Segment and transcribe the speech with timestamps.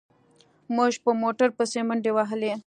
[0.75, 2.53] موږ په موټر پسې منډې وهلې.